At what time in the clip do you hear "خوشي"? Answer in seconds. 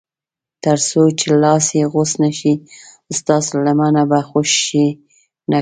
4.29-4.87